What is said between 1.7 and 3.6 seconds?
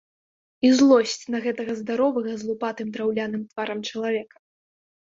здаровага з лупатым драўляным